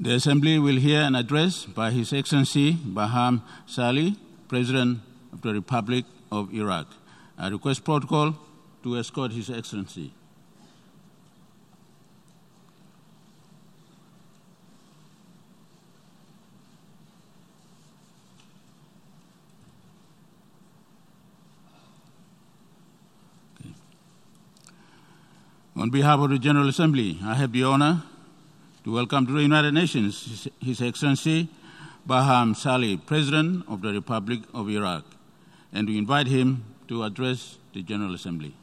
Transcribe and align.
The 0.00 0.14
Assembly 0.14 0.60
will 0.60 0.76
hear 0.76 1.00
an 1.00 1.16
address 1.16 1.64
by 1.64 1.90
His 1.90 2.12
Excellency 2.12 2.74
Baham 2.74 3.42
Salih, 3.66 4.14
President 4.46 5.00
of 5.32 5.42
the 5.42 5.52
Republic 5.52 6.04
of 6.30 6.54
Iraq. 6.54 6.86
I 7.36 7.48
request 7.48 7.82
protocol 7.82 8.36
to 8.84 8.96
escort 8.96 9.32
His 9.32 9.50
Excellency. 9.50 10.12
On 25.74 25.90
behalf 25.90 26.20
of 26.20 26.30
the 26.30 26.38
General 26.38 26.68
Assembly, 26.68 27.18
I 27.24 27.34
have 27.34 27.50
the 27.50 27.64
honor 27.64 28.04
to 28.87 28.93
welcome 28.93 29.25
to 29.25 29.33
the 29.33 29.41
United 29.41 29.73
Nations 29.73 30.25
His, 30.25 30.47
His 30.59 30.81
Excellency 30.81 31.47
Baham 32.07 32.55
Salih, 32.55 32.97
President 32.97 33.63
of 33.67 33.81
the 33.81 33.93
Republic 33.93 34.41
of 34.53 34.69
Iraq, 34.69 35.05
and 35.71 35.87
to 35.87 35.97
invite 35.97 36.27
him 36.27 36.65
to 36.87 37.03
address 37.03 37.57
the 37.73 37.81
General 37.81 38.13
Assembly. 38.13 38.53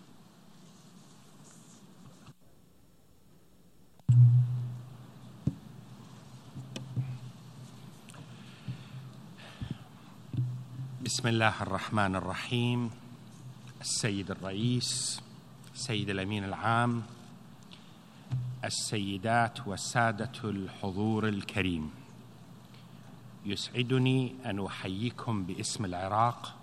بسم 11.00 11.28
الله 11.28 11.62
الرحمن 11.62 12.16
الرحيم 12.16 12.90
السيد 13.80 14.30
الرئيس 14.30 15.20
السيد 15.74 16.10
الامين 16.10 16.44
العام 16.44 17.02
السيدات 18.65 19.67
والساده 19.67 20.31
الحضور 20.43 21.27
الكريم. 21.27 21.91
يسعدني 23.45 24.35
أن 24.45 24.65
أحييكم 24.65 25.43
باسم 25.43 25.85
العراق 25.85 26.55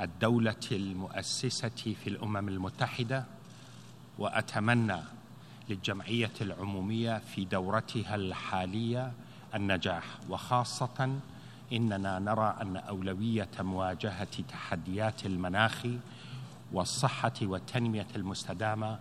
الدولة 0.00 0.66
المؤسسة 0.72 1.68
في 1.68 2.06
الأمم 2.06 2.48
المتحدة 2.48 3.24
وأتمنى 4.18 5.00
للجمعية 5.68 6.32
العمومية 6.40 7.18
في 7.18 7.44
دورتها 7.44 8.14
الحالية 8.14 9.12
النجاح. 9.54 10.04
وخاصة 10.28 11.18
إننا 11.72 12.18
نرى 12.18 12.56
أن 12.60 12.76
أولوية 12.76 13.50
مواجهة 13.60 14.42
تحديات 14.48 15.26
المناخ 15.26 15.86
والصحة 16.72 17.32
والتنمية 17.42 18.08
المستدامة 18.16 18.98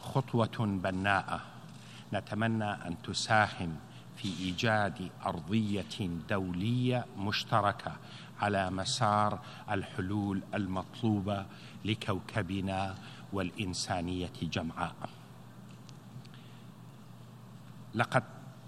خطوة 0.00 0.56
بناءة. 0.58 1.55
نتمنى 2.12 2.70
أن 2.70 2.96
تساهم 3.02 3.76
في 4.16 4.28
إيجاد 4.40 5.10
أرضية 5.26 6.08
دولية 6.28 7.06
مشتركة 7.18 7.92
على 8.40 8.70
مسار 8.70 9.40
الحلول 9.70 10.42
المطلوبة 10.54 11.46
لكوكبنا 11.84 12.94
والإنسانية 13.32 14.32
جمعاء. 14.42 14.94
لقد 17.94 18.22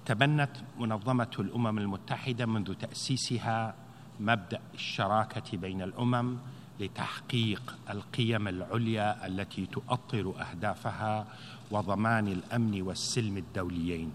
تبنت 0.07 0.51
منظمة 0.79 1.31
الأمم 1.39 1.79
المتحدة 1.79 2.47
منذ 2.47 2.75
تأسيسها 2.75 3.75
مبدأ 4.21 4.61
الشراكة 4.75 5.57
بين 5.59 5.83
الأمم 5.83 6.37
لتحقيق 6.81 7.77
القيم 7.91 8.49
العليا 8.49 9.27
التي 9.27 9.67
تؤطر 9.67 10.35
أهدافها 10.41 11.27
وضمان 11.71 12.29
الأمن 12.29 12.83
والسلم 12.83 13.37
الدوليين 13.37 14.13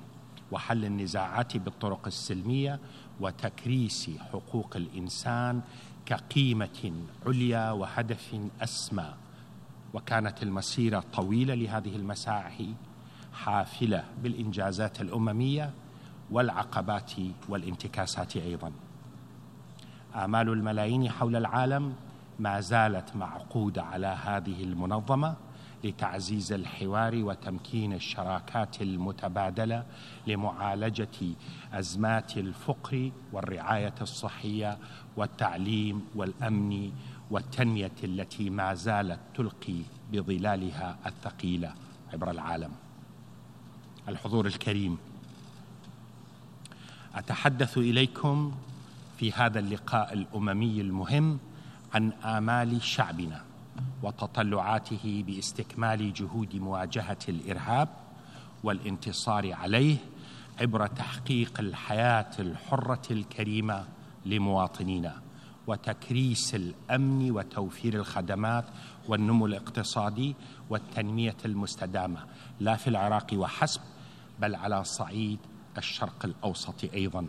وحل 0.51 0.85
النزاعات 0.85 1.57
بالطرق 1.57 2.07
السلمية 2.07 2.79
وتكريس 3.19 4.09
حقوق 4.33 4.75
الإنسان 4.75 5.61
كقيمة 6.05 6.93
عليا 7.25 7.71
وهدف 7.71 8.35
أسمى. 8.61 9.13
وكانت 9.93 10.43
المسيرة 10.43 11.03
طويلة 11.13 11.53
لهذه 11.53 11.95
المساعي 11.95 12.73
حافلة 13.33 14.03
بالإنجازات 14.23 15.01
الأممية 15.01 15.71
والعقبات 16.31 17.11
والانتكاسات 17.49 18.37
أيضا. 18.37 18.71
آمال 20.15 20.49
الملايين 20.49 21.09
حول 21.09 21.35
العالم 21.35 21.93
ما 22.39 22.59
زالت 22.59 23.15
معقودة 23.15 23.83
على 23.83 24.07
هذه 24.07 24.63
المنظمة 24.63 25.35
لتعزيز 25.83 26.53
الحوار 26.53 27.15
وتمكين 27.15 27.93
الشراكات 27.93 28.81
المتبادلة 28.81 29.85
لمعالجة 30.27 31.35
أزمات 31.73 32.37
الفقر 32.37 33.11
والرعاية 33.31 33.93
الصحية 34.01 34.77
والتعليم 35.17 36.05
والأمن 36.15 36.91
والتنمية 37.31 37.91
التي 38.03 38.49
ما 38.49 38.73
زالت 38.73 39.19
تلقي 39.35 39.81
بظلالها 40.11 40.97
الثقيلة 41.05 41.73
عبر 42.13 42.31
العالم. 42.31 42.71
الحضور 44.07 44.45
الكريم 44.45 44.97
أتحدث 47.15 47.77
إليكم 47.77 48.53
في 49.17 49.31
هذا 49.31 49.59
اللقاء 49.59 50.13
الأممي 50.13 50.81
المهم 50.81 51.39
عن 51.93 52.11
آمال 52.11 52.81
شعبنا. 52.81 53.52
وتطلعاته 54.03 55.23
باستكمال 55.27 56.13
جهود 56.13 56.55
مواجهة 56.55 57.17
الإرهاب 57.29 57.89
والانتصار 58.63 59.53
عليه 59.53 59.97
عبر 60.61 60.87
تحقيق 60.87 61.59
الحياة 61.59 62.31
الحرة 62.39 63.01
الكريمة 63.11 63.85
لمواطنينا 64.25 65.21
وتكريس 65.67 66.55
الأمن 66.55 67.31
وتوفير 67.31 67.93
الخدمات 67.93 68.65
والنمو 69.07 69.45
الاقتصادي 69.45 70.35
والتنمية 70.69 71.37
المستدامة 71.45 72.19
لا 72.59 72.75
في 72.75 72.87
العراق 72.87 73.27
وحسب 73.33 73.81
بل 74.39 74.55
على 74.55 74.83
صعيد 74.83 75.39
الشرق 75.77 76.25
الأوسط 76.25 76.83
أيضا. 76.93 77.27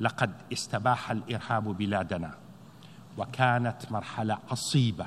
لقد 0.00 0.32
استباح 0.52 1.10
الإرهاب 1.10 1.64
بلادنا. 1.64 2.34
وكانت 3.18 3.92
مرحلة 3.92 4.38
عصيبه 4.50 5.06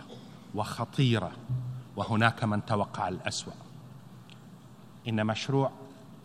وخطيرة 0.55 1.31
وهناك 1.95 2.44
من 2.44 2.66
توقع 2.66 3.07
الأسوأ. 3.07 3.53
إن 5.07 5.25
مشروع 5.25 5.72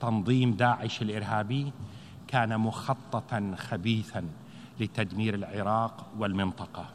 تنظيم 0.01 0.53
داعش 0.53 1.03
الإرهابي 1.03 1.73
كان 2.29 2.61
مخططا 2.61 3.55
خبيثا 3.59 4.29
لتدمير 4.81 5.35
العراق 5.35 6.07
والمنطقة. 6.19 6.87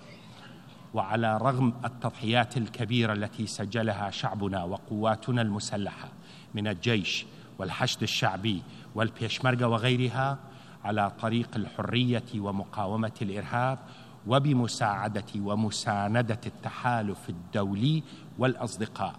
وعلى 0.94 1.38
رغم 1.38 1.73
التضحيات 1.85 2.58
الكبيرة 2.58 3.13
التي 3.13 3.47
سجلها 3.47 4.09
شعبنا 4.09 4.63
وقواتنا 4.63 5.41
المسلحة 5.41 6.09
من 6.56 6.68
الجيش 6.68 7.25
والحشد 7.59 8.03
الشعبي 8.03 8.63
والبيشمركة 8.96 9.68
وغيرها 9.68 10.38
على 10.84 11.12
طريق 11.22 11.50
الحرية 11.56 12.23
ومقاومة 12.35 13.12
الإرهاب 13.22 13.79
وبمساعدة 14.28 15.26
ومساندة 15.36 16.40
التحالف 16.46 17.30
الدولي 17.30 18.04
والأصدقاء 18.40 19.16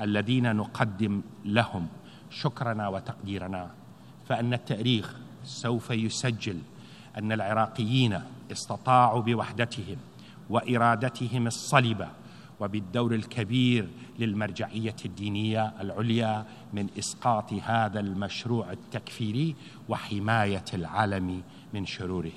الذين 0.00 0.56
نقدم 0.56 1.22
لهم 1.44 1.88
شكرنا 2.30 2.88
وتقديرنا 2.88 3.70
فإن 4.28 4.54
التاريخ 4.54 5.16
سوف 5.44 5.90
يسجل 5.90 6.58
أن 7.18 7.32
العراقيين 7.32 8.20
استطاعوا 8.52 9.22
بوحدتهم 9.22 9.96
وإرادتهم 10.50 11.46
الصلبه 11.46 12.08
وبالدور 12.60 13.14
الكبير 13.14 13.88
للمرجعية 14.18 14.96
الدينية 15.04 15.72
العليا 15.80 16.46
من 16.72 16.88
إسقاط 16.98 17.52
هذا 17.52 18.00
المشروع 18.00 18.72
التكفيري 18.72 19.54
وحماية 19.88 20.64
العالم 20.74 21.42
من 21.74 21.86
شروره 21.86 22.32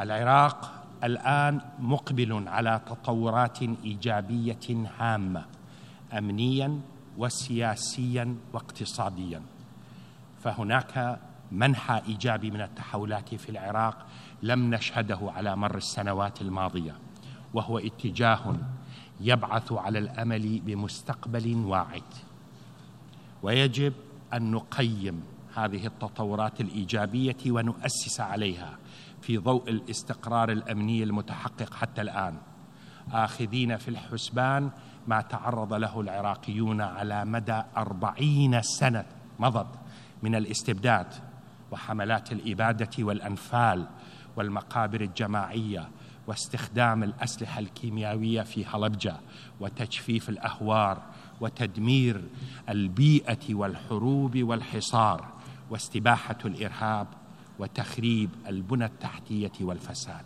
العراق 0.00 0.72
الآن 1.04 1.60
مقبل 1.78 2.48
على 2.48 2.80
تطورات 2.86 3.62
إيجابية 3.62 4.88
هامة 4.98 5.44
امنيا 6.12 6.80
وسياسيا 7.18 8.36
واقتصاديا. 8.52 9.42
فهناك 10.42 11.20
منحى 11.52 12.02
إيجابي 12.08 12.50
من 12.50 12.60
التحولات 12.60 13.34
في 13.34 13.48
العراق 13.48 14.06
لم 14.42 14.74
نشهده 14.74 15.18
على 15.22 15.56
مر 15.56 15.76
السنوات 15.76 16.42
الماضية 16.42 16.94
وهو 17.54 17.78
اتجاه 17.78 18.56
يبعث 19.20 19.72
على 19.72 19.98
الأمل 19.98 20.60
بمستقبل 20.60 21.56
واعد. 21.56 22.02
ويجب 23.42 23.92
أن 24.34 24.50
نقيم 24.50 25.22
هذه 25.56 25.86
التطورات 25.86 26.60
الإيجابية 26.60 27.36
ونؤسس 27.46 28.20
عليها 28.20 28.78
في 29.22 29.38
ضوء 29.38 29.70
الاستقرار 29.70 30.52
الأمني 30.52 31.02
المتحقق 31.02 31.74
حتى 31.74 32.00
الآن. 32.00 32.36
آخذين 33.12 33.76
في 33.76 33.88
الحسبان 33.88 34.70
ما 35.06 35.20
تعرض 35.20 35.72
له 35.74 36.00
العراقيون 36.00 36.80
على 36.80 37.24
مدى 37.24 37.62
أربعين 37.76 38.62
سنة 38.62 39.04
مضت 39.38 39.78
من 40.22 40.34
الاستبداد 40.34 41.06
وحملات 41.70 42.32
الإبادة 42.32 42.90
والأنفال 42.98 43.86
والمقابر 44.36 45.00
الجماعية 45.00 45.88
واستخدام 46.26 47.02
الأسلحة 47.02 47.58
الكيميائية 47.58 48.42
في 48.42 48.66
هلبجة 48.66 49.16
وتجفيف 49.60 50.28
الأهوار 50.28 51.02
وتدمير 51.40 52.24
البيئة 52.68 53.54
والحروب 53.54 54.42
والحصار 54.42 55.26
واستباحة 55.70 56.38
الإرهاب 56.44 57.06
وتخريب 57.60 58.30
البنى 58.46 58.84
التحتية 58.84 59.52
والفساد. 59.60 60.24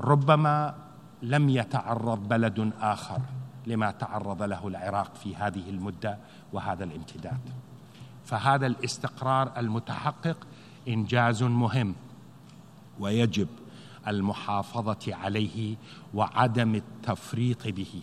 ربما 0.00 0.74
لم 1.22 1.48
يتعرض 1.48 2.28
بلد 2.28 2.72
آخر 2.80 3.20
لما 3.66 3.90
تعرض 3.90 4.42
له 4.42 4.68
العراق 4.68 5.14
في 5.14 5.36
هذه 5.36 5.70
المدة 5.70 6.18
وهذا 6.52 6.84
الامتداد. 6.84 7.40
فهذا 8.24 8.66
الاستقرار 8.66 9.52
المتحقق 9.56 10.46
إنجاز 10.88 11.42
مهم 11.42 11.94
ويجب 13.00 13.48
المحافظة 14.08 15.14
عليه 15.14 15.76
وعدم 16.14 16.74
التفريط 16.74 17.68
به. 17.68 18.02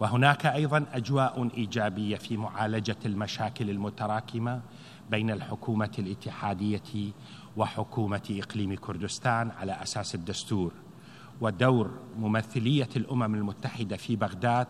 وهناك 0.00 0.46
أيضا 0.46 0.86
أجواء 0.92 1.48
إيجابية 1.56 2.16
في 2.16 2.36
معالجة 2.36 2.96
المشاكل 3.06 3.70
المتراكمة 3.70 4.60
بين 5.10 5.30
الحكومة 5.30 5.92
الاتحادية 5.98 7.12
وحكومة 7.56 8.40
إقليم 8.42 8.74
كردستان 8.74 9.50
على 9.50 9.72
أساس 9.82 10.14
الدستور. 10.14 10.72
ودور 11.40 11.98
ممثلية 12.18 12.88
الأمم 12.96 13.34
المتحدة 13.34 13.96
في 13.96 14.16
بغداد 14.16 14.66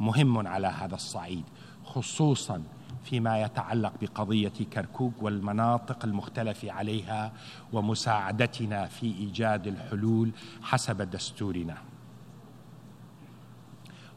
مهم 0.00 0.46
على 0.46 0.66
هذا 0.66 0.94
الصعيد 0.94 1.44
خصوصا 1.84 2.62
فيما 3.04 3.42
يتعلق 3.42 3.92
بقضية 4.00 4.52
كركوك 4.72 5.22
والمناطق 5.22 6.04
المختلف 6.04 6.64
عليها 6.64 7.32
ومساعدتنا 7.72 8.86
في 8.86 9.06
إيجاد 9.06 9.66
الحلول 9.66 10.30
حسب 10.62 11.02
دستورنا. 11.02 11.76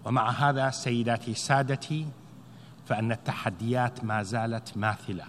ومع 0.06 0.30
هذا 0.30 0.70
سيداتي 0.70 1.34
سادتي 1.34 2.08
فأن 2.86 3.12
التحديات 3.12 4.04
ما 4.04 4.24
زالت 4.24 4.78
ماثلة 4.78 5.24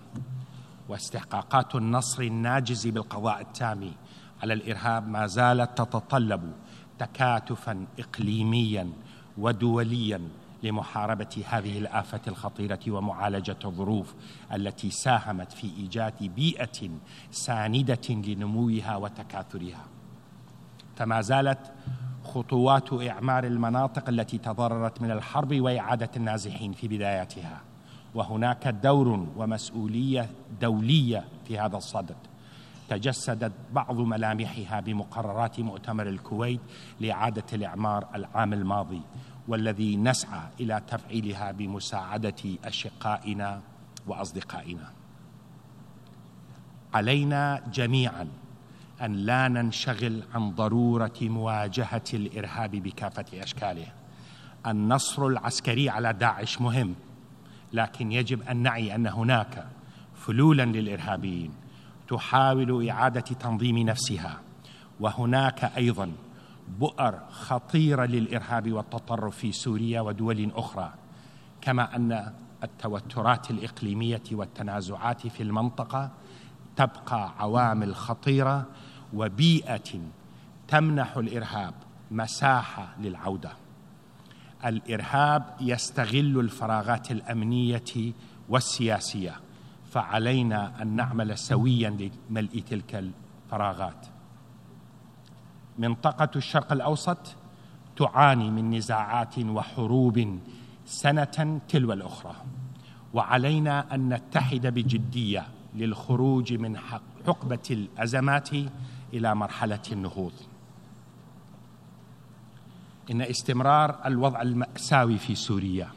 واستحقاقات 0.89 1.75
النصر 1.75 2.23
الناجز 2.23 2.87
بالقضاء 2.87 3.41
التام 3.41 3.91
على 4.43 4.53
الإرهاب 4.53 5.09
ما 5.09 5.27
زالت 5.27 5.79
تتطلب 5.79 6.53
تكاتفا 6.99 7.87
اقليميا 7.99 8.91
ودوليا 9.39 10.29
لمحاربة 10.63 11.45
هذه 11.49 11.79
الآفة 11.79 12.21
الخطيرة 12.29 12.81
ومعالجة 12.89 13.57
الظروف 13.65 14.15
التي 14.53 14.91
ساهمت 14.91 15.53
في 15.53 15.71
إيجاد 15.77 16.23
بيئة 16.23 16.91
ساندة 17.31 18.09
لنموها 18.09 18.97
وتكاثرها. 18.97 19.85
فما 20.97 21.21
زالت 21.21 21.73
خطوات 22.35 22.93
إعمار 22.93 23.45
المناطق 23.45 24.09
التي 24.09 24.39
تضررت 24.39 25.03
من 25.03 25.11
الحرب 25.11 25.61
وإعادة 25.61 26.11
النازحين 26.17 26.73
في 26.73 26.89
بداياتها. 26.89 27.61
وهناك 28.15 28.69
دور 28.69 29.27
ومسؤولية 29.37 30.31
دولية 30.61 31.25
في 31.49 31.59
هذا 31.59 31.77
الصدد. 31.77 32.17
تجسدت 32.89 33.53
بعض 33.73 33.97
ملامحها 34.01 34.81
بمقررات 34.81 35.61
مؤتمر 35.61 36.09
الكويت 36.09 36.61
لإعادة 37.01 37.45
الإعمار 37.53 38.07
العام 38.15 38.53
الماضي 38.53 39.01
والذي 39.49 39.97
نسعى 39.97 40.41
إلى 40.61 40.83
تفعيلها 40.89 41.53
بمساعدة 41.53 42.43
أشقائنا 42.65 43.61
وأصدقائنا. 44.07 44.91
علينا 46.95 47.63
جميعا 47.73 48.29
أن 49.03 49.13
لا 49.13 49.49
ننشغل 49.49 50.23
عن 50.35 50.51
ضرورة 50.51 51.13
مواجهة 51.21 52.03
الإرهاب 52.15 52.71
بكافة 52.71 53.25
أشكاله. 53.35 53.87
النصر 54.67 55.27
العسكري 55.27 55.91
على 55.91 56.13
داعش 56.13 56.61
مهم 56.61 56.95
لكن 57.73 58.13
يجب 58.13 58.43
أن 58.43 58.57
نعي 58.57 58.95
أن 58.95 59.07
هناك 59.07 59.67
فلولا 60.15 60.63
للإرهابيين 60.63 61.51
تحاول 62.09 62.89
إعادة 62.89 63.21
تنظيم 63.21 63.79
نفسها 63.79 64.41
وهناك 65.01 65.65
أيضا 65.65 66.13
بؤر 66.79 67.19
خطيره 67.31 68.05
للإرهاب 68.05 68.73
والتطرف 68.73 69.37
في 69.37 69.53
سوريا 69.53 70.01
ودول 70.01 70.51
أخرى 70.55 70.93
كما 71.61 71.97
أن 71.97 72.33
التوترات 72.65 73.51
الإقليمية 73.51 74.23
والتنازعات 74.33 75.27
في 75.27 75.43
المنطقة 75.43 76.11
تبقى 76.77 77.33
عوامل 77.39 77.95
خطيرة 77.95 78.67
وبيئة 79.15 80.01
تمنح 80.69 81.17
الإرهاب 81.17 81.75
مساحة 82.11 82.95
للعودة. 83.01 83.51
الإرهاب 84.65 85.57
يستغل 85.61 86.41
الفراغات 86.41 87.11
الأمنية 87.11 88.13
والسياسية 88.49 89.35
فعلينا 89.91 90.83
أن 90.83 90.97
نعمل 90.97 91.39
سويا 91.39 92.11
لملء 92.31 92.63
تلك 92.71 93.13
الفراغات. 93.49 94.07
منطقة 95.79 96.31
الشرق 96.37 96.73
الأوسط 96.73 97.19
تعاني 97.97 98.51
من 98.51 98.71
نزاعات 98.71 99.39
وحروب 99.39 100.39
سنة 100.87 101.61
تلو 101.69 101.93
الأخرى 101.93 102.35
وعلينا 103.15 103.95
أن 103.95 104.09
نتحد 104.15 104.67
بجدية 104.67 105.47
للخروج 105.75 106.53
من 106.53 106.79
حقبة 106.79 107.59
الأزمات 107.71 108.49
إلى 109.13 109.35
مرحلة 109.35 109.83
النهوض. 109.93 110.33
إن 113.11 113.23
استمرار 113.23 114.07
الوضع 114.07 114.43
المأساوي 114.43 115.19
في 115.19 115.35
سوريا 115.35 115.89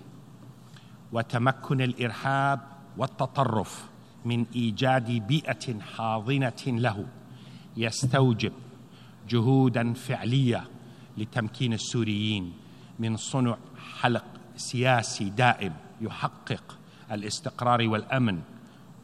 وتمكن 1.11 1.81
الإرهاب 1.81 2.59
والتطرف 2.97 3.85
من 4.25 4.45
إيجاد 4.55 5.11
بيئة 5.11 5.79
حاضنة 5.79 6.63
له 6.67 7.05
يستوجب 7.77 8.53
جهودا 9.29 9.93
فعلية 9.93 10.67
لتمكين 11.17 11.73
السوريين 11.73 12.53
من 12.99 13.17
صنع 13.17 13.57
حلق 14.01 14.25
سياسي 14.55 15.29
دائم 15.29 15.73
يحقق 16.01 16.77
الاستقرار 17.11 17.87
والأمن 17.87 18.41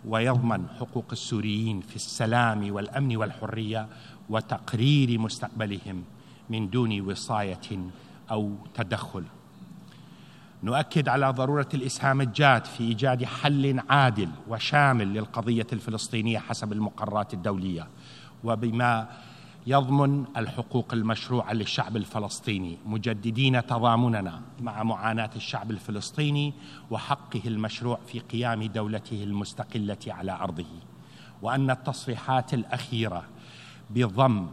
ويضمن 0.06 0.68
حقوق 0.80 1.06
السوريين 1.12 1.82
في 1.82 1.96
السلام 1.96 2.72
والأمن 2.72 3.18
والحرية 3.18 3.88
وتقرير 4.30 5.20
مستقبلهم 5.20 6.04
من 6.50 6.70
دون 6.70 7.02
وصاية 7.02 7.80
أو 8.32 8.56
تدخل. 8.74 9.24
نؤكد 10.64 11.10
على 11.10 11.30
ضرورة 11.30 11.70
الإسهام 11.74 12.22
الجاد 12.22 12.66
في 12.66 12.84
إيجاد 12.84 13.24
حل 13.24 13.82
عادل 13.90 14.30
وشامل 14.48 15.14
للقضية 15.14 15.68
الفلسطينية 15.74 16.40
حسب 16.40 16.74
المقررات 16.74 17.34
الدولية. 17.34 17.88
وبما 18.44 19.08
يضمن 19.68 20.26
الحقوق 20.38 20.94
المشروعة 20.94 21.54
للشعب 21.54 21.98
الفلسطيني 21.98 22.78
مجددين 22.86 23.66
تضامننا 23.66 24.42
مع 24.62 24.84
معاناة 24.84 25.30
الشعب 25.36 25.72
الفلسطيني 25.72 26.54
وحقه 26.92 27.42
المشروع 27.46 28.00
في 28.08 28.20
قيام 28.20 28.64
دولته 28.64 29.24
المستقلة 29.24 29.98
على 30.08 30.32
أرضه. 30.32 30.66
وأن 31.42 31.70
التصريحات 31.70 32.54
الأخيرة 32.54 33.24
بضم 33.90 34.48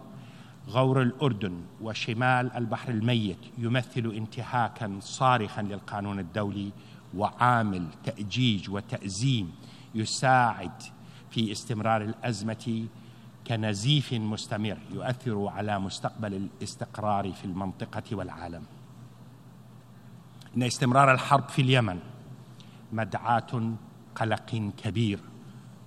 غور 0.68 1.02
الأردن 1.02 1.60
وشمال 1.80 2.52
البحر 2.56 2.90
الميت 2.90 3.38
يمثل 3.58 4.12
انتهاكا 4.16 4.98
صارخا 5.00 5.62
للقانون 5.62 6.18
الدولي 6.18 6.70
وعامل 7.16 7.86
تأجيج 8.04 8.70
وتأزيم 8.70 9.52
يساعد 9.94 10.82
في 11.30 11.52
استمرار 11.52 12.02
الأزمة 12.02 12.86
كنزيف 13.48 14.12
مستمر 14.12 14.78
يؤثر 14.92 15.46
على 15.46 15.78
مستقبل 15.78 16.34
الاستقرار 16.34 17.32
في 17.32 17.44
المنطقة 17.44 18.02
والعالم. 18.16 18.62
إن 20.56 20.62
استمرار 20.62 21.12
الحرب 21.12 21.48
في 21.48 21.62
اليمن 21.62 21.98
مدعاة 22.92 23.72
قلق 24.14 24.72
كبير 24.76 25.20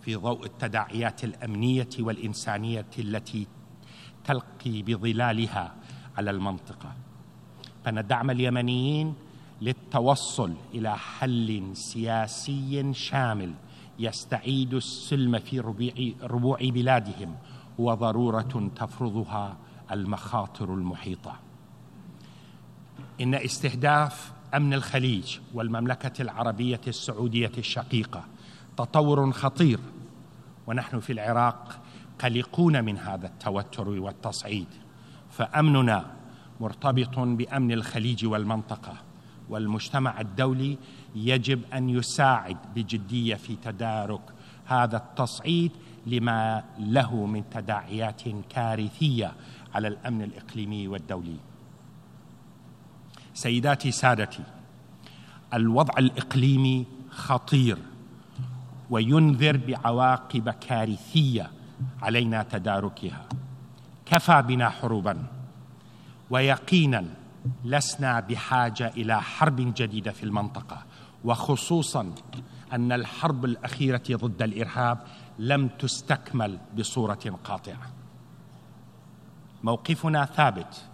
في 0.01 0.15
ضوء 0.15 0.45
التداعيات 0.45 1.23
الأمنية 1.23 1.89
والإنسانية 1.99 2.85
التي 2.99 3.47
تلقي 4.25 4.81
بظلالها 4.81 5.75
على 6.17 6.31
المنطقة. 6.31 6.93
فندعم 7.85 8.29
اليمنيين 8.29 9.15
للتوصل 9.61 10.53
إلى 10.73 10.97
حل 10.97 11.71
سياسي 11.73 12.93
شامل 12.93 13.53
يستعيد 13.99 14.73
السلم 14.73 15.39
في 15.39 15.59
ربوع 16.23 16.57
بلادهم 16.61 17.35
هو 17.81 17.93
ضروره 17.93 18.71
تفرضها 18.75 19.57
المخاطر 19.91 20.73
المحيطة. 20.73 21.35
إن 23.21 23.35
استهداف 23.35 24.31
أمن 24.53 24.73
الخليج 24.73 25.37
والمملكة 25.53 26.21
العربية 26.21 26.81
السعودية 26.87 27.51
الشقيقة 27.57 28.23
تطور 28.77 29.31
خطير 29.31 29.79
ونحن 30.67 30.99
في 30.99 31.13
العراق 31.13 31.79
قلقون 32.19 32.83
من 32.85 32.97
هذا 32.97 33.27
التوتر 33.27 33.89
والتصعيد. 33.89 34.67
فأمننا 35.29 36.05
مرتبط 36.59 37.19
بأمن 37.19 37.71
الخليج 37.71 38.25
والمنطقة 38.25 38.93
والمجتمع 39.49 40.21
الدولي 40.21 40.77
يجب 41.15 41.61
أن 41.73 41.89
يساعد 41.89 42.57
بجدية 42.75 43.35
في 43.35 43.55
تدارك 43.55 44.21
هذا 44.65 44.97
التصعيد 44.97 45.71
لما 46.05 46.63
له 46.79 47.25
من 47.25 47.43
تداعيات 47.49 48.21
كارثية 48.49 49.33
على 49.75 49.87
الأمن 49.87 50.21
الإقليمي 50.21 50.87
والدولي. 50.87 51.37
سيداتي 53.33 53.91
سادتي 53.91 54.43
الوضع 55.53 55.93
الإقليمي 55.97 56.85
خطير 57.09 57.77
وينذر 58.89 59.57
بعواقب 59.57 60.49
كارثية 60.49 61.51
علينا 62.01 62.43
تداركها. 62.43 63.25
كفى 64.05 64.43
بنا 64.47 64.69
حروبا 64.69 65.25
ويقينا 66.29 67.05
لسنا 67.65 68.19
بحاجة 68.19 68.87
إلى 68.87 69.21
حرب 69.21 69.73
جديدة 69.75 70.11
في 70.11 70.23
المنطقة 70.23 70.83
وخصوصا 71.23 72.13
أن 72.73 72.91
الحرب 72.91 73.45
الأخيرة 73.45 74.03
ضد 74.11 74.41
الإرهاب 74.41 74.97
لم 75.41 75.67
تستكمل 75.67 76.57
بصورة 76.77 77.39
قاطعة. 77.43 77.91
موقفنا 79.63 80.25
ثابت 80.25 80.85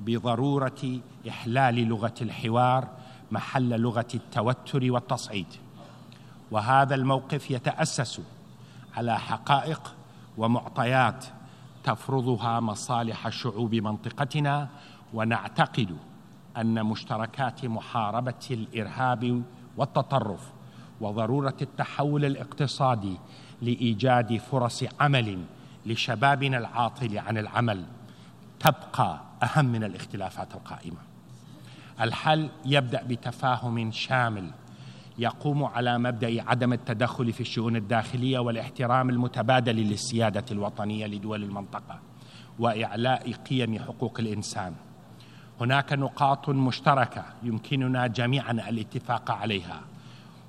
بضرورة 0.00 1.00
إحلال 1.28 1.74
لغة 1.74 2.14
الحوار 2.20 2.88
محل 3.30 3.80
لغة 3.80 4.06
التوتر 4.14 4.92
والتصعيد. 4.92 5.46
وهذا 6.50 6.94
الموقف 6.94 7.50
يتأسس 7.50 8.20
على 8.96 9.18
حقائق 9.18 9.94
ومعطيات 10.38 11.24
تفرضها 11.84 12.60
مصالح 12.60 13.28
شعوب 13.28 13.74
منطقتنا 13.74 14.68
ونعتقد 15.14 15.96
أن 16.56 16.86
مشتركات 16.86 17.64
محاربة 17.64 18.46
الإرهاب 18.50 19.42
والتطرف 19.76 20.52
وضرورة 21.00 21.56
التحول 21.62 22.24
الاقتصادي 22.24 23.16
لإيجاد 23.62 24.36
فرص 24.36 24.84
عمل 25.00 25.38
لشبابنا 25.86 26.58
العاطل 26.58 27.18
عن 27.18 27.38
العمل. 27.38 27.84
تبقى 28.60 29.20
أهم 29.42 29.64
من 29.64 29.84
الاختلافات 29.84 30.54
القائمة. 30.54 30.98
الحل 32.00 32.48
يبدأ 32.66 33.02
بتفاهم 33.02 33.92
شامل 33.92 34.50
يقوم 35.18 35.64
على 35.64 35.98
مبدأ 35.98 36.42
عدم 36.48 36.72
التدخل 36.72 37.32
في 37.32 37.40
الشؤون 37.40 37.76
الداخلية 37.76 38.38
والاحترام 38.38 39.10
المتبادل 39.10 39.76
للسيادة 39.76 40.44
الوطنية 40.50 41.06
لدول 41.06 41.42
المنطقة 41.42 41.98
وإعلاء 42.58 43.32
قيم 43.32 43.78
حقوق 43.78 44.20
الإنسان. 44.20 44.74
هناك 45.60 45.92
نقاط 45.92 46.48
مشتركة 46.48 47.24
يمكننا 47.42 48.06
جميعا 48.06 48.52
الاتفاق 48.52 49.30
عليها 49.30 49.80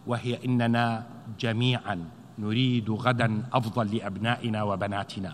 وهي 0.08 0.46
إننا 0.46 1.06
جميعا 1.40 2.06
نريد 2.40 2.90
غدا 2.92 3.44
أفضل 3.54 3.96
لأبنائنا 3.96 4.64
وبناتنا. 4.64 5.34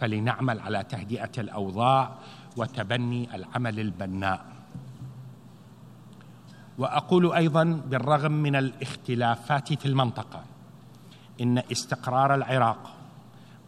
فلنعمل 0.00 0.60
على 0.60 0.84
تهدئة 0.84 1.30
الأوضاع 1.38 2.14
وتبني 2.56 3.34
العمل 3.34 3.80
البناء. 3.80 4.46
وأقول 6.78 7.32
أيضا 7.32 7.64
بالرغم 7.64 8.32
من 8.32 8.56
الاختلافات 8.56 9.72
في 9.72 9.86
المنطقة 9.86 10.44
إن 11.40 11.58
استقرار 11.72 12.34
العراق 12.34 12.94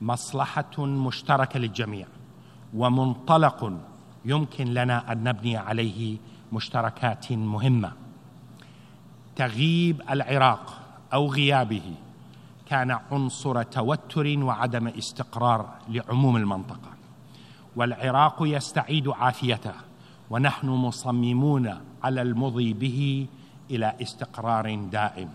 مصلحة 0.01 0.87
مشتركة 0.87 1.59
للجميع 1.59 2.07
ومنطلق 2.75 3.73
يمكن 4.25 4.65
لنا 4.65 5.13
أن 5.13 5.25
نبني 5.25 5.57
عليه 5.57 6.19
مشتركات 6.53 7.33
مهمة. 7.33 7.93
تغييب 9.37 10.03
العراق 10.11 10.81
أو 11.13 11.27
غيابه 11.27 11.95
كان 12.67 12.99
عنصر 13.13 13.63
توتر 13.63 14.39
وعدم 14.39 14.89
استقرار 14.89 15.75
لعموم 15.89 16.37
المنطقة. 16.37 16.91
والعراق 17.77 18.37
يستعيد 18.41 19.09
عافيته 19.09 19.75
ونحن 20.31 20.69
مصممون 20.69 21.81
على 22.03 22.23
المضي 22.23 22.73
به 22.73 23.27
إلى 23.71 23.95
استقرار 24.03 24.75
دائم. 24.75 25.29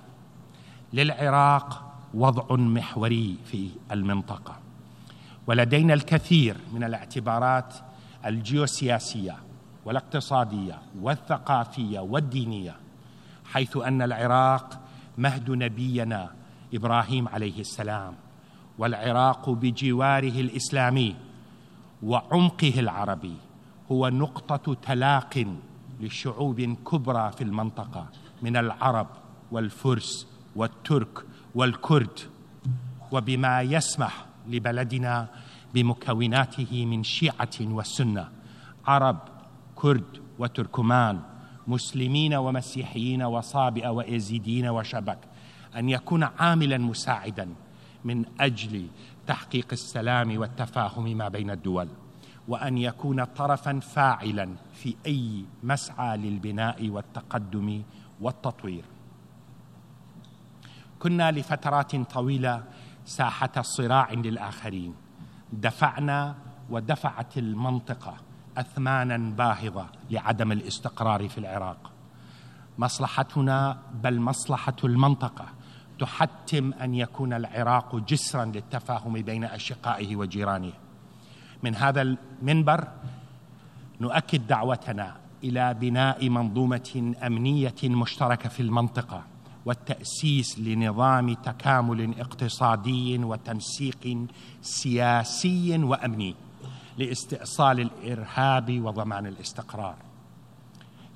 للعراق 0.93 1.93
وضع 2.13 2.55
محوري 2.55 3.37
في 3.45 3.69
المنطقة. 3.91 4.55
ولدينا 5.47 5.93
الكثير 5.93 6.57
من 6.73 6.83
الاعتبارات 6.83 7.73
الجيوسياسية 8.25 9.37
والاقتصادية 9.85 10.77
والثقافية 11.01 11.99
والدينية 11.99 12.75
حيث 13.45 13.77
أن 13.77 14.01
العراق 14.01 14.79
مهد 15.17 15.51
نبينا 15.51 16.31
إبراهيم 16.73 17.27
عليه 17.27 17.59
السلام 17.59 18.15
والعراق 18.77 19.49
بجواره 19.49 20.41
الإسلامي 20.41 21.15
وعمقه 22.03 22.79
العربي 22.79 23.33
هو 23.91 24.09
نقطة 24.09 24.73
تلاق 24.73 25.45
لشعوب 26.01 26.61
كبرى 26.61 27.31
في 27.31 27.43
المنطقة 27.43 28.05
من 28.41 28.57
العرب 28.57 29.07
والفرس 29.51 30.27
والترك 30.55 31.25
والكرد. 31.55 32.19
وبما 33.11 33.61
يسمح 33.61 34.25
لبلدنا 34.47 35.27
بمكوناته 35.73 36.85
من 36.85 37.03
شيعة 37.03 37.49
والسنة 37.61 38.29
عرب 38.87 39.17
كرد 39.75 40.21
وتركمان 40.39 41.19
مسلمين 41.67 42.33
ومسيحيين 42.33 43.23
وصابئه 43.23 43.89
وازيدين 43.89 44.67
وشبك 44.67 45.17
أن 45.75 45.89
يكون 45.89 46.23
عاملا 46.23 46.77
مساعدا 46.77 47.55
من 48.05 48.25
أجل 48.39 48.87
تحقيق 49.27 49.67
السلام 49.71 50.37
والتفاهم 50.37 51.17
ما 51.17 51.29
بين 51.29 51.51
الدول 51.51 51.87
وأن 52.47 52.77
يكون 52.77 53.23
طرفا 53.23 53.79
فاعلا 53.79 54.55
في 54.73 54.95
أي 55.05 55.45
مسعى 55.63 56.17
للبناء 56.17 56.89
والتقدم 56.89 57.83
والتطوير. 58.21 58.83
كنا 60.99 61.31
لفترات 61.31 61.95
طويلة 61.95 62.63
ساحة 63.05 63.61
صراع 63.61 64.13
للآخرين. 64.13 64.93
دفعنا 65.53 66.35
ودفعت 66.69 67.37
المنطقة 67.37 68.17
اثمانا 68.57 69.17
باهظة 69.17 69.85
لعدم 70.11 70.51
الاستقرار 70.51 71.29
في 71.29 71.37
العراق. 71.37 71.91
مصلحتنا 72.77 73.77
بل 74.03 74.19
مصلحة 74.19 74.75
المنطقة. 74.83 75.45
تحتم 75.99 76.73
أن 76.73 76.95
يكون 76.95 77.33
العراق 77.33 77.95
جسرا 77.95 78.45
للتفاهم 78.45 79.13
بين 79.13 79.43
أشقائه 79.43 80.15
وجيرانه. 80.15 80.73
من 81.63 81.75
هذا 81.75 82.01
المنبر 82.01 82.87
نؤكد 84.01 84.47
دعوتنا 84.47 85.15
إلى 85.43 85.73
بناء 85.73 86.29
منظومة 86.29 87.13
أمنية 87.23 87.75
مشتركة 87.83 88.49
في 88.49 88.59
المنطقة 88.59 89.23
والتأسيس 89.65 90.59
لنظام 90.59 91.33
تكامل 91.33 92.19
اقتصادي 92.19 93.17
وتنسيق 93.17 94.27
سياسي 94.61 95.77
وأمني 95.77 96.35
لاستئصال 96.97 97.79
الإرهاب 97.79 98.81
وضمان 98.83 99.25
الاستقرار. 99.25 99.95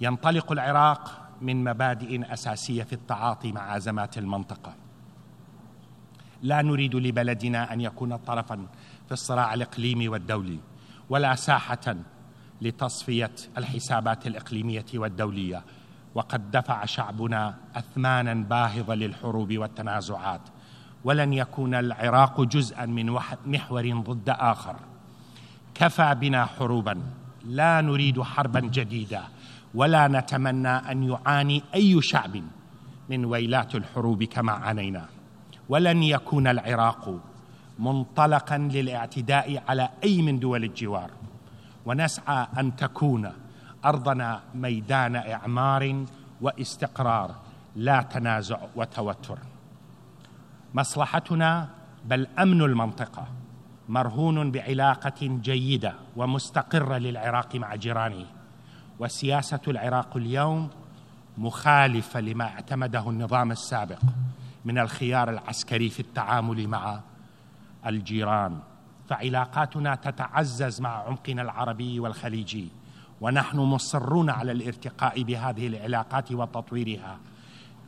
ينطلق 0.02 0.52
العراق 0.52 1.23
من 1.44 1.64
مبادئ 1.64 2.34
أساسية 2.34 2.84
في 2.84 2.94
التعاطي 2.94 3.52
مع 3.52 3.78
ازمات 3.78 4.18
المنطقة. 4.18 4.74
لا 6.42 6.62
نريد 6.62 6.96
لبلدنا 6.96 7.74
أن 7.74 7.82
يكون 7.82 8.16
طرفا 8.16 8.68
في 9.06 9.12
الصراع 9.12 9.54
الإقليمي 9.54 10.08
والدولي 10.08 10.60
ولا 11.10 11.36
ساحة 11.36 11.96
لتصفية 12.62 13.36
الحسابات 13.58 14.28
الإقليمية 14.28 14.86
والدولية. 14.94 15.64
وقد 16.16 16.52
دفع 16.52 16.86
شعبنا 16.86 17.58
اثمانا 17.76 18.34
باهظة 18.34 18.96
للحروب 18.96 19.58
والتنازعات 19.58 20.42
ولن 21.04 21.34
يكون 21.34 21.76
العراق 21.76 22.42
جزءا 22.42 22.86
من 22.86 23.18
محور 23.46 24.00
ضد 24.00 24.30
آخر. 24.30 24.76
كفى 25.76 26.16
بنا 26.16 26.46
حروبا. 26.46 27.02
لا 27.46 27.82
نريد 27.82 28.22
حربا 28.22 28.60
جديدة. 28.60 29.24
ولا 29.74 30.08
نتمنى 30.08 30.68
أن 30.68 31.04
يعاني 31.04 31.64
أي 31.76 32.02
شعب 32.02 32.42
من 33.10 33.26
ويلات 33.26 33.76
الحروب 33.76 34.24
كما 34.24 34.52
عانينا. 34.52 35.06
ولن 35.70 36.04
يكون 36.04 36.48
العراق 36.48 37.20
منطلقا 37.80 38.58
للاعتداء 38.58 39.64
على 39.68 39.90
أي 40.04 40.22
من 40.22 40.40
دول 40.40 40.64
الجوار. 40.64 41.12
ونسعى 41.86 42.48
أن 42.58 42.76
تكون 42.76 43.32
أرضنا 43.86 44.42
ميدان 44.56 45.16
إعمار 45.16 46.06
واستقرار 46.42 47.36
لا 47.76 48.02
تنازع 48.02 48.58
وتوتر. 48.76 49.40
مصلحتنا 50.74 51.70
بل 52.06 52.28
أمن 52.40 52.62
المنطقة 52.62 53.28
مرهون 53.90 54.52
بعلاقة 54.52 55.28
جيدة 55.42 55.94
ومستقرة 56.16 56.98
للعراق 56.98 57.56
مع 57.56 57.76
جيرانه. 57.76 58.26
وسياسة 59.00 59.60
العراق 59.68 60.18
اليوم 60.18 60.70
مخالفة 61.38 62.20
لما 62.20 62.46
اعتمده 62.46 63.10
النظام 63.10 63.52
السابق 63.52 64.00
من 64.66 64.80
الخيار 64.80 65.30
العسكري 65.30 65.90
في 65.90 66.00
التعامل 66.00 66.68
مع 66.68 67.00
الجيران. 67.86 68.60
فعلاقاتنا 69.10 69.96
تتعزز 69.96 70.82
مع 70.82 70.90
عمقنا 70.90 71.42
العربي 71.42 72.00
والخليجي 72.00 72.68
ونحن 73.22 73.58
مصرون 73.58 74.30
على 74.30 74.52
الارتقاء 74.52 75.24
بهذه 75.24 75.68
العلاقات 75.68 76.32
وتطويرها 76.32 77.18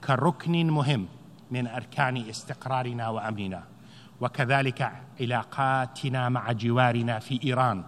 كركن 0.08 0.68
مهم 0.68 1.08
من 1.52 1.68
أركان 1.68 2.18
استقرارنا 2.18 3.10
وأمننا. 3.10 3.64
وكذلك 4.22 4.92
علاقاتنا 5.22 6.30
مع 6.30 6.52
جوارنا 6.52 7.20
في 7.20 7.40
إيران 7.44 7.84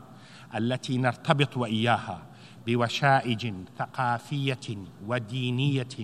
التي 0.55 0.97
نرتبط 0.97 1.57
وإياها 1.57 2.21
بوشائج 2.67 3.53
ثقافية 3.77 4.77
ودينية 5.07 5.97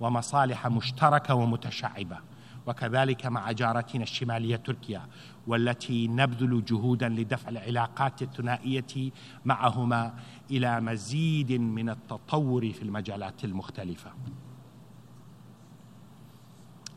ومصالح 0.00 0.66
مشتركة 0.66 1.34
ومتشعبة. 1.34 2.18
وكذلك 2.66 3.26
مع 3.26 3.52
جارتنا 3.52 4.02
الشمالية 4.02 4.56
تركيا 4.56 5.06
والتي 5.46 6.08
نبذل 6.08 6.64
جهودا 6.64 7.08
لدفع 7.08 7.48
العلاقات 7.48 8.22
الثنائية 8.22 9.10
معهما 9.44 10.14
إلى 10.50 10.80
مزيد 10.80 11.52
من 11.52 11.88
التطور 11.90 12.72
في 12.72 12.82
المجالات 12.82 13.44
المختلفة. 13.44 14.10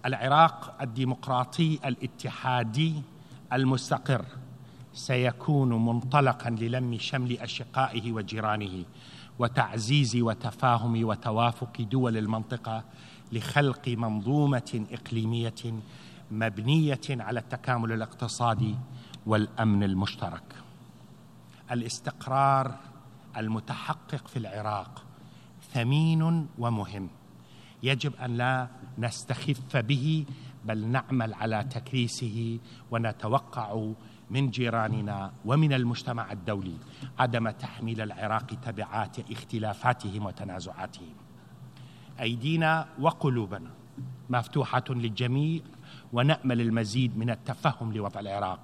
العراق 0.05 0.77
الديمقراطي 0.81 1.79
الاتحادي 1.85 3.01
المستقر. 3.53 4.25
سيكون 4.97 5.85
منطلقا 5.85 6.49
للم 6.49 6.97
شمل 6.97 7.37
أشقائه 7.37 8.11
وجيرانه 8.11 8.85
وتعزيز 9.39 10.15
وتفاهم 10.15 11.05
وتوافق 11.05 11.81
دول 11.81 12.17
المنطقة 12.17 12.83
لخلق 13.31 13.87
منظومة 13.87 14.85
إقليمية 14.91 15.53
مبنية 16.31 17.01
على 17.09 17.39
التكامل 17.39 17.91
الاقتصادي 17.91 18.75
والأمن 19.25 19.83
المشترك. 19.83 20.55
الاستقرار 21.71 22.75
المتحقق 23.37 24.27
في 24.27 24.39
العراق 24.39 25.03
ثمين 25.73 26.47
ومهم. 26.57 27.09
يجب 27.83 28.15
أن 28.15 28.37
لا 28.37 28.67
نستخف 28.97 29.77
به 29.77 30.25
بل 30.65 30.87
نعمل 30.87 31.33
على 31.33 31.63
تكريسه 31.63 32.59
ونتوقع 32.91 33.93
من 34.29 34.49
جيراننا 34.49 35.31
ومن 35.45 35.73
المجتمع 35.73 36.31
الدولي 36.31 36.77
عدم 37.19 37.49
تحميل 37.49 38.01
العراق 38.01 38.45
تبعات 38.45 39.31
اختلافاتهم 39.31 40.25
وتنازعاتهم. 40.25 41.13
أيدينا 42.19 42.87
وقلوبنا 42.99 43.69
مفتوحة 44.29 44.83
للجميع 44.89 45.61
ونأمل 46.13 46.61
المزيد 46.61 47.17
من 47.17 47.29
التفهم 47.29 47.93
لوضع 47.93 48.19
العراق 48.19 48.59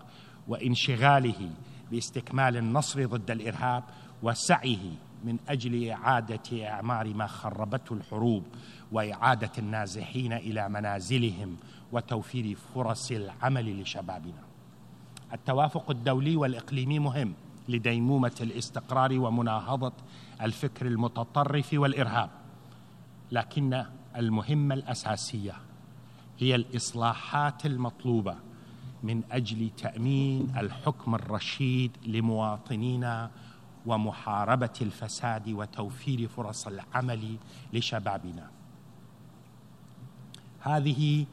وانشغاله 0.48 1.52
باستكمال 1.92 2.58
النصر 2.58 3.06
ضد 3.06 3.32
الإرهاب 3.32 3.84
وسعيه 4.24 4.92
من 5.24 5.38
أجل 5.50 5.90
إعادة 5.90 6.68
إعمار 6.68 7.14
ما 7.14 7.28
خربته 7.28 7.94
الحروب 7.94 8.44
وإعادة 8.92 9.52
النازحين 9.58 10.34
إلى 10.34 10.70
منازلهم 10.70 11.58
وتوفير 11.92 12.56
فرص 12.76 13.12
العمل 13.12 13.82
لشبابنا. 13.82 14.53
التوافق 15.34 15.92
الدولي 15.92 16.36
والإقليمي 16.36 17.00
مهم 17.00 17.34
لديمومة 17.70 18.32
الاستقرار 18.42 19.20
ومناهضة 19.20 19.94
الفكر 20.42 20.86
المتطرف 20.86 21.70
والإرهاب 21.74 22.30
لكن 23.32 23.86
المهمة 24.18 24.76
الأساسية 24.76 25.56
هي 26.40 26.56
الإصلاحات 26.56 27.66
المطلوبة 27.66 28.36
من 29.04 29.22
أجل 29.32 29.70
تأمين 29.70 30.54
الحكم 30.58 31.16
الرشيد 31.16 31.92
لمواطنينا 32.06 33.32
ومحاربة 33.86 34.74
الفساد 34.82 35.50
وتوفير 35.50 36.28
فرص 36.28 36.68
العمل 36.68 37.38
لشبابنا. 37.74 38.50
هذه 40.60 41.26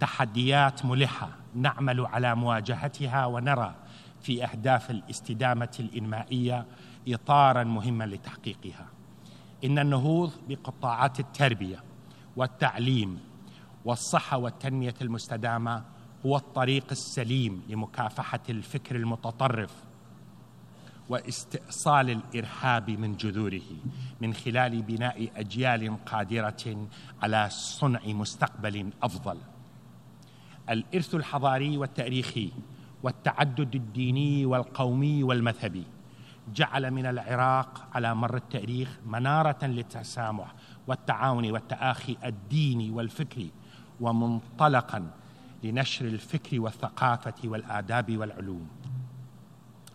تحديات 0.00 0.84
ملحة 0.84 1.30
نعمل 1.54 2.06
على 2.06 2.34
مواجهتها 2.34 3.26
ونرى 3.26 3.74
في 4.20 4.44
أهداف 4.44 4.90
الاستدامة 4.90 5.76
الإنمائية 5.80 6.66
اطارا 7.08 7.64
مهما 7.64 8.04
لتحقيقها. 8.04 8.86
إن 9.64 9.78
النهوض 9.78 10.32
بقطاعات 10.48 11.20
التربية 11.20 11.82
والتعليم 12.36 13.20
والصحة 13.84 14.38
والتنمية 14.38 14.94
المستدامة 15.02 15.84
هو 16.26 16.36
الطريق 16.36 16.86
السليم 16.90 17.62
لمكافحة 17.68 18.40
الفكر 18.48 18.96
المتطرف 18.96 19.70
واستئصال 21.08 22.10
الإرهاب 22.10 22.90
من 22.90 23.16
جذوره 23.16 23.62
من 24.20 24.34
خلال 24.34 24.82
بناء 24.82 25.30
أجيال 25.36 26.04
قادرة 26.04 26.88
على 27.22 27.48
صنع 27.50 28.00
مستقبل 28.06 28.90
أفضل. 29.02 29.38
الإرث 30.70 31.14
الحضاري 31.14 31.78
والتاريخي 31.78 32.52
والتعدد 33.02 33.74
الديني 33.74 34.46
والقومي 34.46 35.22
والمذهبي. 35.22 35.84
جعل 36.54 36.90
من 36.90 37.06
العراق 37.06 37.88
على 37.94 38.14
مر 38.14 38.36
التاريخ 38.36 38.98
منارة 39.06 39.66
للتسامح 39.66 40.54
والتعاون 40.86 41.50
والتآخي 41.50 42.16
الديني 42.24 42.90
والفكري 42.90 43.50
ومنطلقا 44.00 45.10
لنشر 45.64 46.04
الفكر 46.04 46.60
والثقافة 46.60 47.34
والآداب 47.44 48.16
والعلوم. 48.16 48.68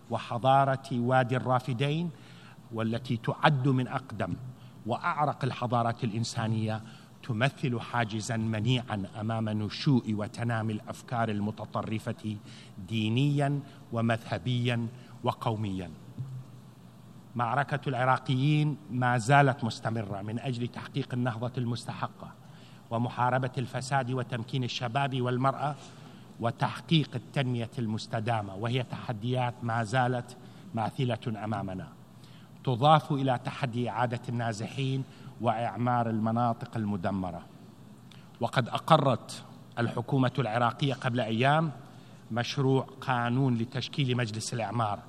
وحضارة 0.09 0.87
وادي 0.91 1.37
الرافدين 1.37 2.09
والتي 2.73 3.17
تعد 3.17 3.67
من 3.67 3.87
أقدم 3.87 4.33
وأعرق 4.85 5.43
الحضارات 5.43 6.03
الإنسانية 6.03 6.81
تمثل 7.23 7.79
حاجزا 7.79 8.37
منيعا 8.37 9.03
أمام 9.19 9.49
نشوء 9.49 10.13
وتنامي 10.13 10.73
الأفكار 10.73 11.29
المتطرفة 11.29 12.37
دينيا 12.87 13.59
ومذهبيا 13.91 14.87
وقوميا. 15.23 15.91
معركة 17.35 17.89
العراقيين 17.89 18.77
ما 18.91 19.17
زالت 19.17 19.63
مستمرة 19.63 20.21
من 20.21 20.39
أجل 20.39 20.67
تحقيق 20.67 21.13
النهضة 21.13 21.51
المستحقة 21.57 22.33
ومحاربة 22.91 23.51
الفساد 23.57 24.11
وتمكين 24.11 24.63
الشباب 24.63 25.21
والمرأة 25.21 25.75
وتحقيق 26.39 27.09
التنمية 27.15 27.69
المستدامة 27.79 28.55
وهي 28.55 28.83
تحديات 28.83 29.53
ما 29.63 29.83
زالت 29.83 30.37
ماثلة 30.75 31.43
أمامنا. 31.43 31.87
تضاف 32.63 33.11
إلى 33.11 33.39
تحدي 33.45 33.89
اعاده 33.89 34.21
النازحين 34.29 35.03
وإعمار 35.41 36.09
المناطق 36.09 36.77
المدمرة. 36.77 37.41
وقد 38.41 38.69
أقرت 38.69 39.43
الحكومة 39.79 40.31
العراقية 40.39 40.93
قبل 40.93 41.19
أيام 41.19 41.71
مشروع 42.31 42.87
قانون 43.01 43.57
لتشكيل 43.57 44.17
مجلس 44.17 44.53
الإعمار. 44.53 44.99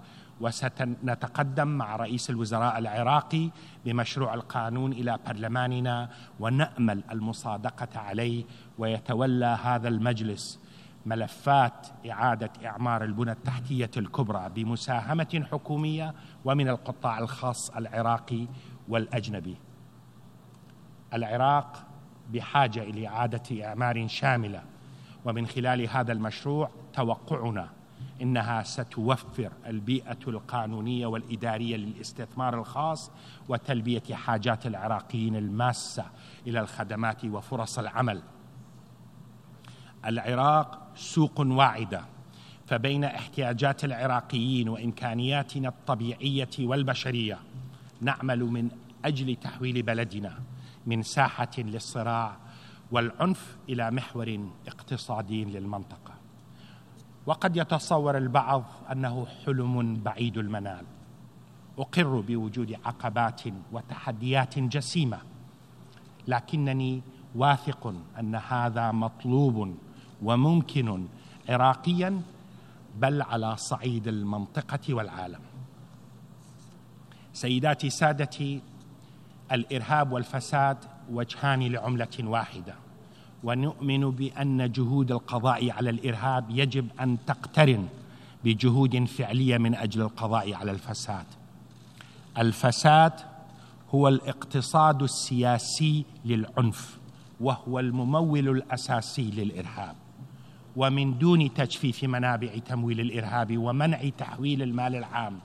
وسنتقدم 0.41 1.69
مع 1.69 1.97
رئيس 1.97 2.31
الوزراء 2.31 2.79
العراقي 2.79 3.51
بمشروع 3.85 4.35
القانون 4.35 4.93
إلى 4.93 5.19
برلماننا 5.27 6.09
ونأمل 6.41 7.03
المصادقة 7.11 8.01
عليه 8.01 8.45
ويتولى 8.79 9.59
هذا 9.63 9.89
المجلس 9.89 10.61
ملفات 11.07 11.87
إعادة 12.11 12.51
إعمار 12.65 13.05
البنى 13.05 13.33
التحتية 13.33 13.91
الكبرى 13.97 14.49
بمساهمة 14.55 15.47
حكومية 15.53 16.15
ومن 16.45 16.69
القطاع 16.69 17.19
الخاص 17.19 17.71
العراقي 17.71 18.47
والأجنبي. 18.89 19.57
العراق 21.15 21.87
بحاجة 22.33 22.83
إلى 22.83 23.09
إعادة 23.09 23.67
إعمار 23.67 24.09
شاملة. 24.09 24.63
ومن 25.25 25.47
خلال 25.47 25.89
هذا 25.89 26.13
المشروع 26.13 26.71
توقعنا 26.93 27.69
إنها 28.23 28.63
ستوفر 28.63 29.53
البيئة 29.67 30.19
القانونية 30.29 31.07
والإدارية 31.07 31.77
للاستثمار 31.77 32.59
الخاص 32.61 33.11
وتلبية 33.49 34.03
حاجات 34.13 34.67
العراقيين 34.67 35.37
الماسة 35.37 36.05
إلى 36.47 36.61
الخدمات 36.61 37.25
وفرص 37.25 37.79
العمل. 37.79 38.23
العراق 40.07 40.89
سوق 40.95 41.41
واعدة 41.41 42.05
فبين 42.67 43.05
احتياجات 43.05 43.85
العراقيين 43.85 44.69
وإمكانياتنا 44.69 45.69
الطبيعية 45.69 46.49
والبشرية 46.59 47.39
نعمل 48.01 48.45
من 48.45 48.71
أجل 49.05 49.37
تحويل 49.37 49.83
بلدنا. 49.83 50.39
من 50.87 51.03
ساحة 51.03 51.51
للصراع 51.59 52.37
والعنف 52.91 53.57
إلى 53.69 53.91
محور 53.91 54.49
اقتصادي 54.67 55.45
للمنطقة. 55.45 56.15
وقد 57.27 57.57
يتصور 57.57 58.17
البعض 58.17 58.65
أنه 58.93 59.27
حلم 59.47 60.03
بعيد 60.03 60.39
المنال. 60.39 60.85
أقر 61.79 62.21
بوجود 62.21 62.77
عقبات 62.85 63.43
وتحديات 63.73 64.59
جسيمة 64.59 65.19
لكنني 66.29 67.03
واثق 67.35 67.95
أن 68.19 68.35
هذا 68.35 68.93
مطلوب 68.93 69.77
وممكن 70.23 71.07
عراقيا 71.49 72.23
بل 72.99 73.23
على 73.23 73.57
صعيد 73.57 74.09
المنطقة 74.09 74.95
والعالم. 74.95 75.41
سيداتي 77.33 77.91
سادتي 77.91 78.63
الإرهاب 79.53 80.13
والفساد 80.13 80.77
وجهان 81.11 81.63
لعملة 81.63 82.19
واحدة. 82.21 82.75
ونؤمن 83.45 84.11
بأن 84.11 84.73
جهود 84.73 85.13
القضاء 85.13 85.71
على 85.71 85.91
الإرهاب 85.91 86.51
يجب 86.51 86.89
أن 87.01 87.19
تقترن 87.27 87.89
بجهود 88.45 89.05
فعلية 89.05 89.59
من 89.59 89.75
أجل 89.75 90.01
القضاء 90.01 90.55
على 90.55 90.71
الفساد. 90.71 91.27
الفساد 92.39 93.13
هو 93.95 94.09
الاقتصاد 94.09 95.03
السياسي 95.03 96.05
للعنف 96.25 96.99
وهو 97.41 97.79
الممول 97.79 98.49
الأساسي 98.49 99.31
للإرهاب. 99.31 99.97
ومن 100.77 101.19
دون 101.19 101.55
تجفيف 101.55 102.05
منابع 102.05 102.59
تمويل 102.67 103.01
الإرهاب 103.01 103.59
ومنع 103.59 104.09
تحويل 104.19 104.63
المال 104.63 104.97
العام 104.97 105.39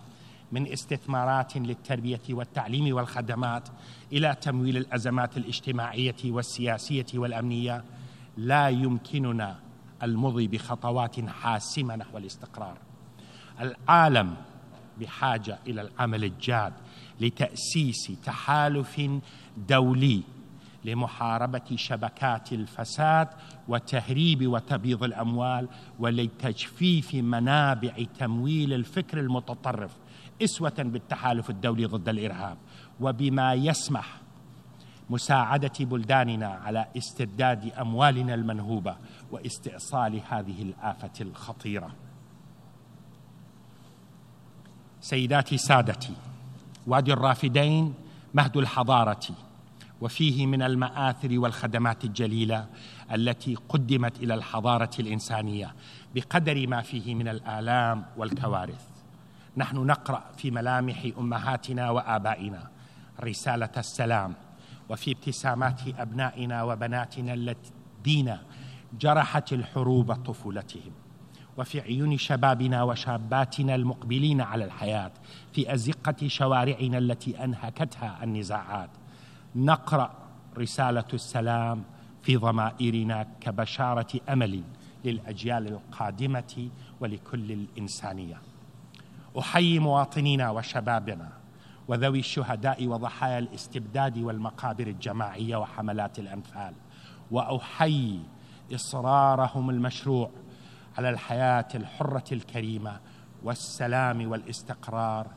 من 0.52 0.68
استثمارات 0.68 1.58
للتربية 1.58 2.22
والتعليم 2.30 2.96
والخدمات 2.96 3.70
إلى 4.14 4.36
تمويل 4.42 4.78
الأزمات 4.78 5.38
الاجتماعية 5.38 6.16
والسياسية 6.26 7.06
والأمنية 7.14 7.84
لا 8.38 8.70
يمكننا 8.70 9.60
المضي 10.04 10.48
بخطوات 10.48 11.30
حاسمة 11.30 11.96
نحو 11.96 12.18
الاستقرار. 12.18 12.78
العالم 13.60 14.36
بحاجة 15.00 15.60
إلى 15.68 15.82
العمل 15.82 16.24
الجاد 16.24 16.74
لتأسيس 17.22 18.12
تحالف 18.26 19.02
دولي 19.58 20.22
لمحاربة 20.86 21.76
شبكات 21.76 22.54
الفساد 22.54 23.28
وتهريب 23.68 24.48
وتبييض 24.48 25.04
الأموال 25.04 25.68
ولتجفيف 26.00 27.16
منابع 27.16 27.94
تمويل 28.20 28.74
الفكر 28.74 29.20
المتطرف 29.20 29.92
إسوة 30.44 30.74
بالتحالف 30.78 31.50
الدولي 31.50 31.86
ضد 31.86 32.10
الإرهاب 32.10 32.58
وبما 33.00 33.54
يسمح 33.54 34.18
مساعدة 35.10 35.72
بلداننا 35.80 36.48
على 36.48 36.88
استرداد 36.98 37.74
أموالنا 37.74 38.34
المنهوبة 38.34 38.96
واستئصال 39.32 40.22
هذه 40.30 40.62
الآفة 40.62 41.12
الخطيرة. 41.22 41.92
سيداتي 45.02 45.58
سادتي 45.58 46.14
وادي 46.88 47.14
الرافدين 47.14 47.94
مهد 48.34 48.58
الحضارة 48.58 49.28
وفيه 50.02 50.46
من 50.46 50.62
المآثر 50.62 51.40
والخدمات 51.40 52.04
الجليلة 52.04 52.68
التي 53.12 53.56
قدمت 53.56 54.18
إلى 54.24 54.34
الحضارة 54.34 54.92
الإنسانية 55.00 55.76
بقدر 56.16 56.68
ما 56.68 56.82
فيه 56.82 57.16
من 57.16 57.28
الآلام 57.28 58.06
والكوارث. 58.18 58.97
نحن 59.58 59.78
نقرأ 59.78 60.24
في 60.38 60.52
ملامح 60.52 61.08
أمهاتنا 61.20 61.90
وآبائنا 61.90 62.70
رسالة 63.24 63.70
السلام 63.78 64.34
وفي 64.90 65.12
ابتسامات 65.12 65.82
أبنائنا 66.00 66.64
وبناتنا 66.64 67.34
الذين 67.34 68.38
جرحت 69.00 69.54
الحروب 69.54 70.14
طفولتهم 70.14 70.92
وفي 71.58 71.82
عيون 71.82 72.18
شبابنا 72.18 72.84
وشاباتنا 72.84 73.76
المقبلين 73.76 74.42
على 74.42 74.66
الحياة 74.66 75.12
في 75.54 75.74
أزقة 75.74 76.28
شوارعنا 76.28 76.98
التي 76.98 77.44
أنهكتها 77.44 78.24
النزاعات. 78.24 78.90
نقرأ 79.56 80.14
رسالة 80.58 81.06
السلام 81.14 81.84
في 82.24 82.38
ضمائرنا 82.38 83.28
كبشارة 83.42 84.20
أمل 84.30 84.64
للأجيال 85.06 85.68
القادمة 85.68 86.70
ولكل 87.00 87.52
الإنسانية. 87.52 88.47
أحيي 89.40 89.80
مواطنينا 89.80 90.50
وشبابنا 90.50 91.30
وذوي 91.88 92.20
الشهداء 92.20 92.88
وضحايا 92.88 93.40
الاستبداد 93.40 94.18
والمقابر 94.18 94.88
الجماعية 94.88 95.56
وحملات 95.56 96.20
الأنفال 96.20 96.74
وأحيي 97.32 98.22
إصرارهم 98.74 99.70
المشروع 99.70 100.30
على 100.98 101.10
الحياة 101.10 101.68
الحرة 101.76 102.24
الكريمة 102.32 103.00
والسلام 103.44 104.32
والاستقرار 104.32 105.28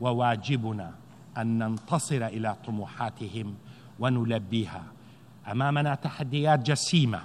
وواجبنا 0.00 0.94
أن 1.38 1.58
ننتصر 1.58 2.26
إلى 2.26 2.56
طموحاتهم 2.66 3.54
ونلبيها 3.98 4.82
أمامنا 5.50 5.94
تحديات 5.94 6.60
جسيمة 6.60 7.20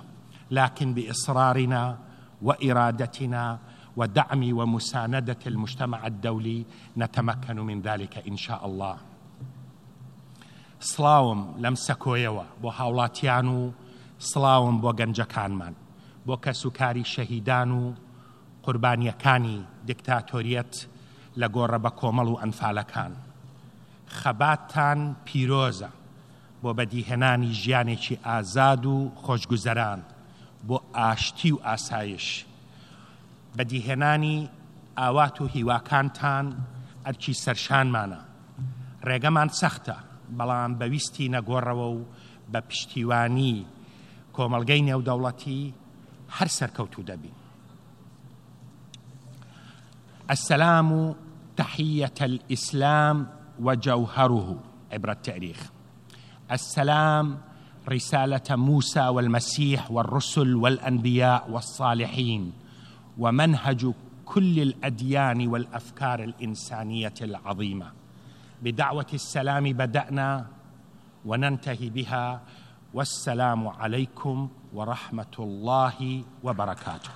لكن 0.52 0.93
بإصرارنا 0.93 1.98
وإرادتنا 2.41 3.60
ودعم 3.98 4.58
ومسانده 4.58 5.38
المجتمع 5.48 6.08
الدولي 6.08 6.66
نتمكن 6.98 7.60
من 7.60 7.82
ذلك 7.82 8.28
ان 8.28 8.38
شاء 8.38 8.66
الله. 8.66 8.98
سڵاوم 10.80 11.40
لەم 11.64 11.76
سەکۆیەوە 11.76 12.46
بۆ 12.62 12.70
هاوڵاتیان 12.78 13.48
و 13.48 13.72
سڵاوم 14.20 14.76
بۆ 14.84 14.92
گەنجەکانمان 15.00 15.74
بۆ 16.28 16.36
کەس 16.46 16.66
و 16.66 16.70
کاری 16.70 17.04
شەهیدان 17.04 17.72
و 17.72 17.94
قوربانیەکانی 18.64 19.60
دیکتاتۆریەت 19.88 20.74
لە 21.40 21.48
گۆڕە 21.56 21.80
بە 21.86 21.92
کۆمەڵ 22.00 22.28
و 22.30 22.40
ئەنفالەکان. 22.42 23.14
خەباتان 24.08 25.00
پیرۆزە 25.26 25.92
بۆ 26.64 26.70
بەدیهێنانی 26.78 27.56
ژیانێکی 27.62 28.20
ئازاد 28.26 28.86
و 28.86 29.12
خۆشگوزەران 29.24 30.00
بۆ 30.68 30.78
ئاشتی 30.96 31.52
و 31.52 31.60
ئاسایش. 31.66 32.46
بەدیهێنانی 33.58 34.50
ئاوات 34.98 35.41
و 35.41 35.48
هیواکانتان 35.56 36.46
ئەرکی 37.06 37.34
سەرشانمانە. 37.44 38.22
ڕێگەمان 39.08 39.50
سەختە 39.60 39.98
بەڵام 40.38 40.72
بەویستی 40.80 41.32
نەگۆڕەوە 41.36 41.88
و 41.96 42.06
بە 42.52 42.60
پشتیوانی 42.70 43.65
کۆمەلگەی 44.36 44.86
نێودەوڵەتی 44.88 45.62
هەر 46.38 46.50
سەرکەوتو 46.58 47.02
دەبین. 47.10 47.38
السلام 50.30 51.15
تحية 51.58 52.20
الإسلام 52.22 53.28
وجوهره 53.60 54.58
عبر 54.91 55.10
التاريخ 55.10 55.60
السلام 56.52 57.38
رسالة 57.89 58.56
موسى 58.56 59.08
والمسيح 59.08 59.91
والرسل 59.91 60.56
والأنبياء 60.56 61.52
والصالحين. 61.52 62.54
ومنهج 63.17 63.93
كل 64.25 64.60
الأديان 64.60 65.47
والأفكار 65.47 66.23
الإنسانية 66.23 67.13
العظيمة. 67.21 67.91
بدعوة 68.62 69.08
السلام 69.13 69.63
بدأنا 69.73 70.47
وننتهي 71.25 71.89
بها. 71.89 72.41
والسلام 72.93 73.67
عليكم 73.67 74.49
ورحمة 74.73 75.36
الله 75.39 76.23
وبركاته. 76.43 77.12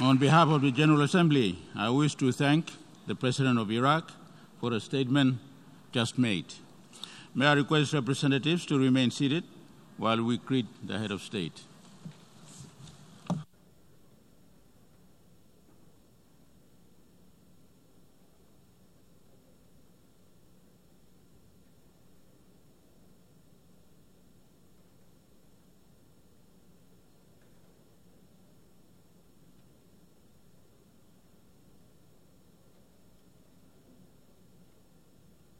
On 0.00 0.16
behalf 0.16 0.48
of 0.48 0.62
the 0.62 0.70
General 0.70 1.02
Assembly, 1.02 1.58
I 1.76 1.90
wish 1.90 2.14
to 2.16 2.32
thank 2.32 2.72
the 3.06 3.14
President 3.14 3.58
of 3.58 3.70
Iraq 3.70 4.10
for 4.58 4.72
a 4.72 4.80
statement 4.80 5.38
just 5.92 6.18
made. 6.18 6.54
May 7.34 7.46
I 7.46 7.54
request 7.54 7.94
representatives 7.94 8.66
to 8.66 8.78
remain 8.78 9.10
seated 9.10 9.44
while 9.96 10.22
we 10.22 10.36
greet 10.36 10.66
the 10.86 10.98
head 10.98 11.10
of 11.10 11.22
state. 11.22 11.62